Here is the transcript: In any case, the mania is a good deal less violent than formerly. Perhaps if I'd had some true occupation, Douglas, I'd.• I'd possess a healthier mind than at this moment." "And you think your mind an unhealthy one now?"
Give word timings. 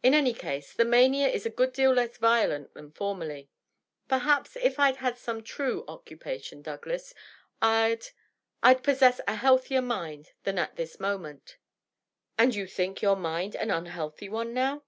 In 0.00 0.14
any 0.14 0.32
case, 0.32 0.72
the 0.72 0.84
mania 0.84 1.26
is 1.26 1.44
a 1.44 1.50
good 1.50 1.72
deal 1.72 1.90
less 1.90 2.18
violent 2.18 2.72
than 2.74 2.92
formerly. 2.92 3.50
Perhaps 4.06 4.54
if 4.54 4.78
I'd 4.78 4.98
had 4.98 5.18
some 5.18 5.42
true 5.42 5.84
occupation, 5.88 6.62
Douglas, 6.62 7.12
I'd.• 7.60 8.00
I'd 8.62 8.84
possess 8.84 9.20
a 9.26 9.34
healthier 9.34 9.82
mind 9.82 10.30
than 10.44 10.56
at 10.56 10.76
this 10.76 11.00
moment." 11.00 11.56
"And 12.38 12.54
you 12.54 12.68
think 12.68 13.02
your 13.02 13.16
mind 13.16 13.56
an 13.56 13.72
unhealthy 13.72 14.28
one 14.28 14.54
now?" 14.54 14.84